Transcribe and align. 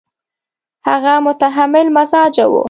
هغه 0.87 1.13
متحمل 1.27 1.85
مزاجه 1.97 2.45
وو. 2.47 2.59